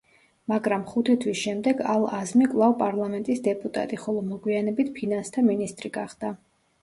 მაგრამ 0.51 0.85
ხუთი 0.91 1.15
თვის 1.23 1.41
შემდეგ 1.41 1.81
ალ-აზმი 1.95 2.47
კვლავ 2.53 2.73
პარლამენტის 2.79 3.43
დეპუტატი, 3.49 4.01
ხოლო 4.05 4.25
მოგვიანებით 4.31 4.89
ფინანსთა 4.99 5.47
მინისტრი 5.51 5.93
გახდა. 5.99 6.33